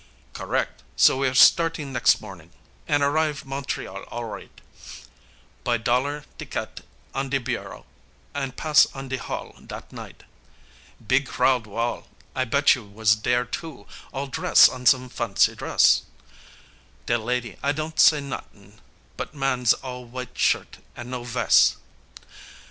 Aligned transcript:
Correc' 0.33 0.81
so 0.95 1.17
we're 1.17 1.35
startin' 1.35 1.93
nex' 1.93 2.19
morning, 2.19 2.49
an' 2.87 3.03
arrive 3.03 3.45
Montreal 3.45 4.01
all 4.09 4.25
right, 4.25 4.59
Buy 5.63 5.77
dollar 5.77 6.25
tiquette 6.39 6.81
on 7.13 7.29
de 7.29 7.37
bureau, 7.37 7.85
an' 8.33 8.53
pass 8.53 8.87
on 8.95 9.09
de 9.09 9.17
hall 9.17 9.55
dat 9.63 9.91
night. 9.93 10.23
Beeg 11.07 11.27
crowd, 11.27 11.67
wall! 11.67 12.07
I 12.35 12.45
bet 12.45 12.73
you 12.73 12.83
was 12.83 13.15
dere 13.15 13.45
too, 13.45 13.85
all 14.11 14.25
dress 14.25 14.67
on 14.67 14.87
some 14.87 15.07
fancy 15.07 15.53
dress, 15.53 16.01
De 17.05 17.19
lady, 17.19 17.57
I 17.61 17.71
don't 17.71 17.99
say 17.99 18.21
not'ing, 18.21 18.79
but 19.17 19.35
man's 19.35 19.73
all 19.73 20.07
w'ite 20.07 20.35
shirt 20.35 20.79
an' 20.95 21.11
no 21.11 21.23
ves'. 21.23 21.75